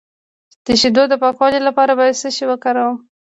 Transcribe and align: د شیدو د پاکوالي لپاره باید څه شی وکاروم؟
د 0.65 0.67
شیدو 0.81 1.03
د 1.09 1.13
پاکوالي 1.21 1.59
لپاره 1.67 1.91
باید 1.99 2.19
څه 2.21 2.29
شی 2.35 2.45
وکاروم؟ 2.47 2.97